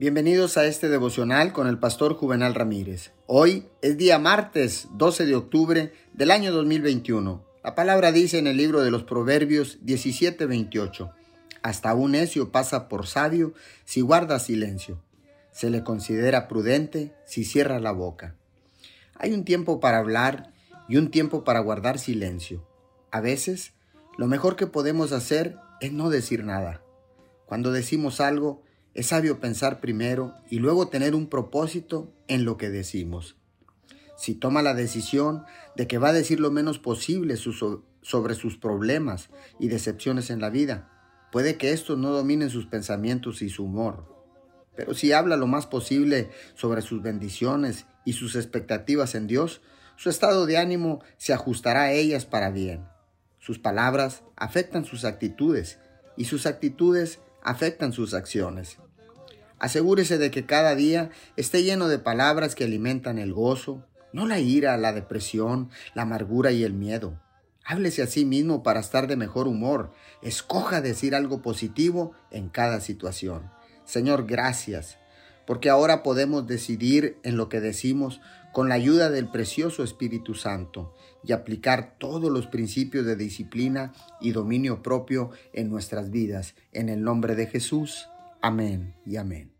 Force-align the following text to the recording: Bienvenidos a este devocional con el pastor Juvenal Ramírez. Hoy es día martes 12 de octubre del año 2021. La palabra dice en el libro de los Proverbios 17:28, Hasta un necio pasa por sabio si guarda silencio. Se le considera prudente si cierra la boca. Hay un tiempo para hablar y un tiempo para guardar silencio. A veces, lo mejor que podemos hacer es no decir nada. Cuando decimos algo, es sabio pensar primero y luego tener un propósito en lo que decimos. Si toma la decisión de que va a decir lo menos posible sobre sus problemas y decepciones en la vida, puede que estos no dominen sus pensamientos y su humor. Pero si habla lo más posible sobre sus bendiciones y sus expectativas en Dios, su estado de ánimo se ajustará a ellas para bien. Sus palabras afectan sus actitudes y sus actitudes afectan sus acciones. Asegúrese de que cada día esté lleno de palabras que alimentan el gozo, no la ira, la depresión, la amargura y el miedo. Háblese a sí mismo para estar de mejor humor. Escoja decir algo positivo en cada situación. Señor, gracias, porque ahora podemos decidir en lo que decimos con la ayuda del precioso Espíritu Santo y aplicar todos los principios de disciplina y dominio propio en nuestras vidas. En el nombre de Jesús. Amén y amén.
Bienvenidos 0.00 0.56
a 0.56 0.64
este 0.64 0.88
devocional 0.88 1.52
con 1.52 1.66
el 1.66 1.78
pastor 1.78 2.14
Juvenal 2.14 2.54
Ramírez. 2.54 3.12
Hoy 3.26 3.66
es 3.82 3.98
día 3.98 4.18
martes 4.18 4.88
12 4.92 5.26
de 5.26 5.34
octubre 5.34 5.92
del 6.14 6.30
año 6.30 6.52
2021. 6.52 7.44
La 7.62 7.74
palabra 7.74 8.10
dice 8.10 8.38
en 8.38 8.46
el 8.46 8.56
libro 8.56 8.80
de 8.80 8.90
los 8.90 9.02
Proverbios 9.04 9.78
17:28, 9.84 11.12
Hasta 11.60 11.92
un 11.92 12.12
necio 12.12 12.50
pasa 12.50 12.88
por 12.88 13.06
sabio 13.06 13.52
si 13.84 14.00
guarda 14.00 14.38
silencio. 14.38 15.02
Se 15.52 15.68
le 15.68 15.84
considera 15.84 16.48
prudente 16.48 17.14
si 17.26 17.44
cierra 17.44 17.78
la 17.78 17.92
boca. 17.92 18.36
Hay 19.16 19.34
un 19.34 19.44
tiempo 19.44 19.80
para 19.80 19.98
hablar 19.98 20.54
y 20.88 20.96
un 20.96 21.10
tiempo 21.10 21.44
para 21.44 21.60
guardar 21.60 21.98
silencio. 21.98 22.66
A 23.10 23.20
veces, 23.20 23.74
lo 24.16 24.28
mejor 24.28 24.56
que 24.56 24.66
podemos 24.66 25.12
hacer 25.12 25.58
es 25.82 25.92
no 25.92 26.08
decir 26.08 26.42
nada. 26.42 26.80
Cuando 27.44 27.70
decimos 27.70 28.22
algo, 28.22 28.62
es 28.94 29.06
sabio 29.06 29.40
pensar 29.40 29.80
primero 29.80 30.34
y 30.48 30.58
luego 30.58 30.88
tener 30.88 31.14
un 31.14 31.28
propósito 31.28 32.12
en 32.28 32.44
lo 32.44 32.56
que 32.56 32.70
decimos. 32.70 33.36
Si 34.16 34.34
toma 34.34 34.62
la 34.62 34.74
decisión 34.74 35.44
de 35.76 35.86
que 35.86 35.98
va 35.98 36.08
a 36.08 36.12
decir 36.12 36.40
lo 36.40 36.50
menos 36.50 36.78
posible 36.78 37.36
sobre 37.36 38.34
sus 38.34 38.56
problemas 38.58 39.30
y 39.58 39.68
decepciones 39.68 40.30
en 40.30 40.40
la 40.40 40.50
vida, 40.50 40.90
puede 41.32 41.56
que 41.56 41.72
estos 41.72 41.98
no 41.98 42.10
dominen 42.10 42.50
sus 42.50 42.66
pensamientos 42.66 43.42
y 43.42 43.48
su 43.48 43.64
humor. 43.64 44.14
Pero 44.76 44.94
si 44.94 45.12
habla 45.12 45.36
lo 45.36 45.46
más 45.46 45.66
posible 45.66 46.30
sobre 46.54 46.82
sus 46.82 47.02
bendiciones 47.02 47.86
y 48.04 48.14
sus 48.14 48.36
expectativas 48.36 49.14
en 49.14 49.26
Dios, 49.26 49.62
su 49.96 50.10
estado 50.10 50.46
de 50.46 50.58
ánimo 50.58 51.02
se 51.16 51.32
ajustará 51.32 51.84
a 51.84 51.92
ellas 51.92 52.26
para 52.26 52.50
bien. 52.50 52.86
Sus 53.38 53.58
palabras 53.58 54.22
afectan 54.36 54.84
sus 54.84 55.04
actitudes 55.04 55.78
y 56.16 56.26
sus 56.26 56.46
actitudes 56.46 57.20
afectan 57.42 57.92
sus 57.92 58.14
acciones. 58.14 58.78
Asegúrese 59.58 60.16
de 60.18 60.30
que 60.30 60.46
cada 60.46 60.74
día 60.74 61.10
esté 61.36 61.62
lleno 61.62 61.88
de 61.88 61.98
palabras 61.98 62.54
que 62.54 62.64
alimentan 62.64 63.18
el 63.18 63.32
gozo, 63.32 63.84
no 64.12 64.26
la 64.26 64.38
ira, 64.40 64.76
la 64.78 64.92
depresión, 64.92 65.70
la 65.94 66.02
amargura 66.02 66.50
y 66.50 66.64
el 66.64 66.72
miedo. 66.72 67.20
Háblese 67.64 68.02
a 68.02 68.06
sí 68.06 68.24
mismo 68.24 68.62
para 68.62 68.80
estar 68.80 69.06
de 69.06 69.16
mejor 69.16 69.46
humor. 69.46 69.92
Escoja 70.22 70.80
decir 70.80 71.14
algo 71.14 71.42
positivo 71.42 72.12
en 72.30 72.48
cada 72.48 72.80
situación. 72.80 73.50
Señor, 73.84 74.26
gracias, 74.26 74.98
porque 75.46 75.68
ahora 75.68 76.02
podemos 76.02 76.46
decidir 76.46 77.18
en 77.22 77.36
lo 77.36 77.48
que 77.48 77.60
decimos 77.60 78.20
con 78.52 78.68
la 78.68 78.74
ayuda 78.74 79.10
del 79.10 79.28
precioso 79.28 79.82
Espíritu 79.82 80.34
Santo 80.34 80.94
y 81.22 81.32
aplicar 81.32 81.96
todos 81.98 82.30
los 82.30 82.46
principios 82.46 83.06
de 83.06 83.16
disciplina 83.16 83.92
y 84.20 84.32
dominio 84.32 84.82
propio 84.82 85.30
en 85.52 85.70
nuestras 85.70 86.10
vidas. 86.10 86.54
En 86.72 86.88
el 86.88 87.02
nombre 87.02 87.34
de 87.34 87.46
Jesús. 87.46 88.08
Amén 88.40 88.94
y 89.04 89.16
amén. 89.16 89.59